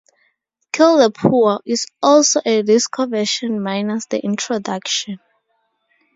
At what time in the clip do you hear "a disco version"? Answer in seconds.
2.43-3.61